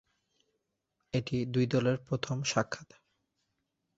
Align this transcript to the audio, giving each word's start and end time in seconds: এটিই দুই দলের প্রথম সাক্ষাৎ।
এটিই 1.13 1.43
দুই 1.45 1.65
দলের 1.65 1.97
প্রথম 2.07 2.37
সাক্ষাৎ। 2.43 2.89